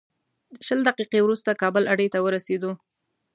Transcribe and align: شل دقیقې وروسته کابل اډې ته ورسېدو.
شل 0.67 0.79
دقیقې 0.87 1.19
وروسته 1.23 1.59
کابل 1.61 1.83
اډې 1.93 2.07
ته 2.13 2.19
ورسېدو. 2.21 2.71